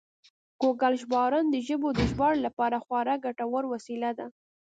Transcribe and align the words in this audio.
ګوګل 0.61 0.93
ژباړن 1.01 1.45
د 1.49 1.55
ژبو 1.67 1.87
د 1.93 1.99
ژباړې 2.09 2.39
لپاره 2.47 2.77
خورا 2.85 3.15
ګټور 3.25 3.63
وسیله 3.73 4.09
ده. 4.17 4.27